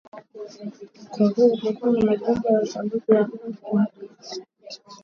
[1.11, 3.91] mkoa huu ulikuwa na majimbo ya uchaguzi yafuatayo